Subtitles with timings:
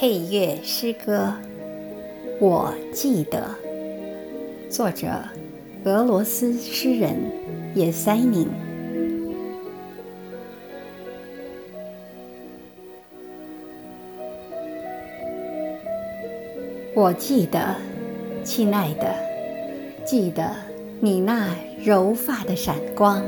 [0.00, 1.34] 配乐诗歌，
[2.38, 3.50] 我记得。
[4.70, 5.08] 作者：
[5.82, 7.16] 俄罗斯诗人
[7.74, 8.48] 叶塞宁。
[16.94, 17.74] 我记得，
[18.44, 19.12] 亲爱的，
[20.04, 20.48] 记得
[21.00, 23.20] 你那柔发的闪光。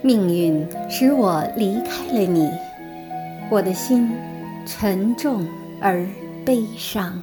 [0.00, 2.48] 命运使我离开了你，
[3.50, 4.10] 我的心
[4.66, 5.46] 沉重
[5.80, 6.06] 而
[6.44, 7.20] 悲伤。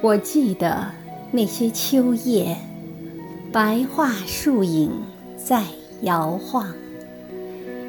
[0.00, 0.86] 我记得
[1.30, 2.56] 那些秋夜，
[3.52, 4.90] 白桦树影
[5.36, 5.64] 在
[6.02, 6.72] 摇晃。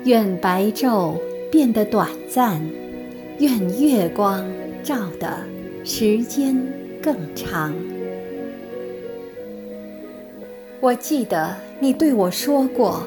[0.06, 1.16] 愿白昼
[1.52, 2.62] 变得短暂，
[3.40, 4.46] 愿月光
[4.84, 5.40] 照得
[5.84, 6.56] 时间
[7.02, 7.74] 更长。
[10.82, 13.02] 我记得你对我说过，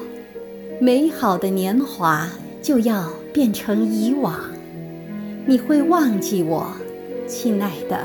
[0.81, 2.27] 美好的年华
[2.61, 3.07] 就要
[3.37, 4.33] 变成以往，
[5.45, 6.73] 你会忘记我，
[7.27, 7.99] 亲爱的。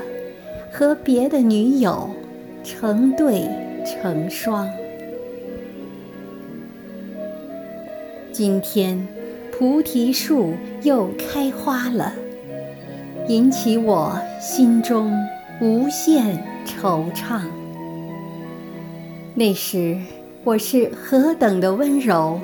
[0.70, 2.10] 和别的女友
[2.62, 3.48] 成对
[3.82, 4.68] 成双。
[8.30, 9.08] 今天
[9.50, 10.52] 菩提树
[10.82, 12.12] 又开花了，
[13.26, 15.10] 引起我心中
[15.62, 17.40] 无限惆怅。
[19.34, 19.98] 那时
[20.44, 22.38] 我是何等的温柔，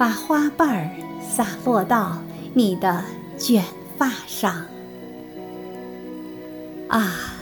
[0.00, 2.16] 把花瓣儿洒落到
[2.54, 3.04] 你的
[3.36, 3.62] 卷
[3.98, 4.64] 发上。
[6.88, 7.34] 啊！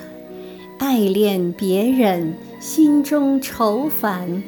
[0.76, 4.42] 爱恋别人，心中愁烦，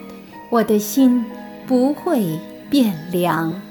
[0.51, 1.25] 我的心
[1.69, 2.37] 不会
[2.69, 3.63] 变凉。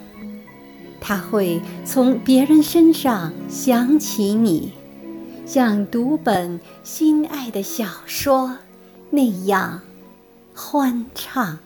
[1.02, 4.72] 他会从别人身上想起你，
[5.46, 8.56] 像读本心爱的小说
[9.10, 9.82] 那样
[10.56, 11.60] 欢畅。